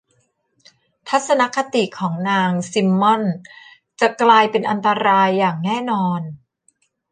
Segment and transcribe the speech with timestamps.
[1.09, 3.35] ทัศนคติของนางซิมมอนส์
[3.99, 6.21] จะกลายเป็นอันตรายอย่างแน่นอน